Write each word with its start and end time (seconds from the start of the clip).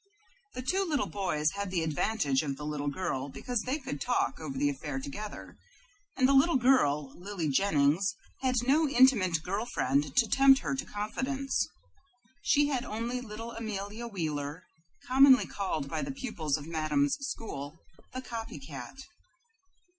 The 0.55 0.63
two 0.63 0.83
little 0.83 1.05
boys 1.11 1.51
had 1.51 1.69
the 1.69 1.83
advantage 1.83 2.41
of 2.41 2.57
the 2.57 2.65
little 2.65 2.87
girl 2.87 3.29
because 3.29 3.61
they 3.61 3.77
could 3.77 4.01
talk 4.01 4.39
over 4.39 4.57
the 4.57 4.67
affair 4.67 4.99
together, 4.99 5.57
and 6.17 6.27
the 6.27 6.33
little 6.33 6.55
girl, 6.57 7.13
Lily 7.19 7.47
Jennings, 7.49 8.15
had 8.39 8.55
no 8.67 8.89
intimate 8.89 9.43
girl 9.43 9.67
friend 9.67 10.15
to 10.15 10.27
tempt 10.27 10.61
her 10.61 10.73
to 10.73 10.85
confidence. 10.85 11.67
She 12.41 12.65
had 12.69 12.83
only 12.83 13.21
little 13.21 13.51
Amelia 13.51 14.07
Wheeler, 14.07 14.63
commonly 15.07 15.45
called 15.45 15.87
by 15.87 16.01
the 16.01 16.09
pupils 16.09 16.57
of 16.57 16.65
Madame's 16.65 17.15
school 17.19 17.77
"The 18.11 18.23
Copy 18.23 18.57
Cat." 18.57 18.97